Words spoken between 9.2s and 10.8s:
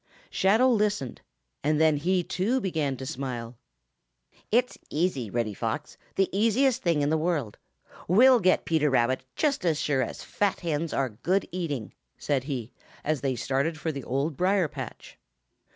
just as sure as fat